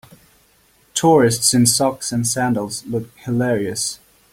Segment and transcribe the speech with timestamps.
[0.95, 3.99] Tourists in socks and sandals look hilarious.